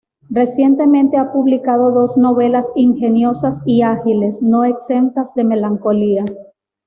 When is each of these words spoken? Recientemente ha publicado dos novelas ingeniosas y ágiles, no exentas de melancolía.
Recientemente 0.31 1.15
ha 1.17 1.31
publicado 1.31 1.91
dos 1.91 2.17
novelas 2.17 2.71
ingeniosas 2.73 3.59
y 3.67 3.83
ágiles, 3.83 4.41
no 4.41 4.63
exentas 4.65 5.31
de 5.35 5.43
melancolía. 5.43 6.25